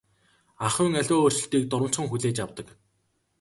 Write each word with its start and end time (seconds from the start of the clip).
Ахуйн 0.67 0.93
аливаа 0.99 1.21
өөрчлөлтийг 1.23 1.63
дурамжхан 1.67 2.05
хүлээж 2.09 2.37
авдаг. 2.45 2.67